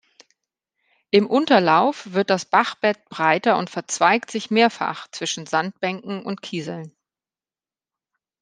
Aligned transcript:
Im 1.11 1.27
Unterlauf 1.27 2.11
wird 2.11 2.31
das 2.31 2.45
Bachbett 2.45 3.05
breiter 3.09 3.55
und 3.59 3.69
verzweigt 3.69 4.31
sich 4.31 4.49
mehrfach 4.49 5.07
zwischen 5.11 5.45
Sandbänken 5.45 6.23
und 6.25 6.41
Kieseln. 6.41 6.95